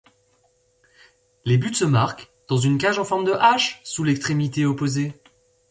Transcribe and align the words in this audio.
Les 1.45 1.59
buts 1.59 1.75
se 1.75 1.85
marquent 1.85 2.31
dans 2.47 2.57
une 2.57 2.79
cage 2.79 2.97
en 2.97 3.05
forme 3.05 3.23
de 3.23 3.33
H 3.33 3.75
sur 3.83 4.03
l’extrémité 4.03 4.65
opposée. 4.65 5.13